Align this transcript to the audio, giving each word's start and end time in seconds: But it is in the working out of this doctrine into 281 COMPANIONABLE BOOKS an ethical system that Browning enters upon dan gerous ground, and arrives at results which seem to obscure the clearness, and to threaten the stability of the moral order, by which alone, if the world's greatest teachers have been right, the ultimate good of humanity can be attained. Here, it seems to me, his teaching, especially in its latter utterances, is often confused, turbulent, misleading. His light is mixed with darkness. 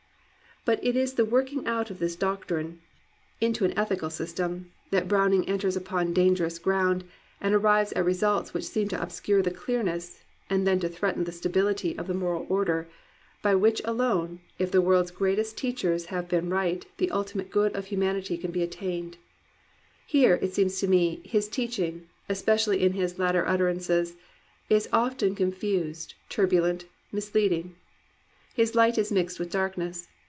But 0.63 0.77
it 0.85 0.95
is 0.95 1.09
in 1.13 1.15
the 1.15 1.25
working 1.25 1.65
out 1.65 1.89
of 1.89 1.97
this 1.97 2.15
doctrine 2.15 2.81
into 3.41 3.67
281 3.67 3.87
COMPANIONABLE 3.89 4.07
BOOKS 4.07 4.19
an 4.21 4.45
ethical 4.45 4.45
system 4.51 4.71
that 4.91 5.07
Browning 5.07 5.49
enters 5.49 5.75
upon 5.75 6.13
dan 6.13 6.35
gerous 6.35 6.61
ground, 6.61 7.03
and 7.41 7.55
arrives 7.55 7.91
at 7.93 8.05
results 8.05 8.53
which 8.53 8.65
seem 8.67 8.87
to 8.89 9.01
obscure 9.01 9.41
the 9.41 9.49
clearness, 9.49 10.21
and 10.51 10.63
to 10.81 10.87
threaten 10.87 11.23
the 11.23 11.31
stability 11.31 11.97
of 11.97 12.05
the 12.05 12.13
moral 12.13 12.45
order, 12.47 12.87
by 13.41 13.55
which 13.55 13.81
alone, 13.85 14.39
if 14.59 14.69
the 14.69 14.83
world's 14.83 15.09
greatest 15.09 15.57
teachers 15.57 16.05
have 16.05 16.29
been 16.29 16.47
right, 16.51 16.85
the 16.97 17.09
ultimate 17.09 17.49
good 17.49 17.75
of 17.75 17.87
humanity 17.87 18.37
can 18.37 18.51
be 18.51 18.61
attained. 18.61 19.17
Here, 20.05 20.37
it 20.43 20.53
seems 20.53 20.79
to 20.81 20.87
me, 20.87 21.21
his 21.25 21.49
teaching, 21.49 22.07
especially 22.29 22.83
in 22.83 22.95
its 22.95 23.17
latter 23.17 23.47
utterances, 23.47 24.13
is 24.69 24.87
often 24.93 25.33
confused, 25.33 26.13
turbulent, 26.29 26.85
misleading. 27.11 27.73
His 28.55 28.75
light 28.75 28.99
is 28.99 29.11
mixed 29.11 29.39
with 29.39 29.49
darkness. 29.49 30.07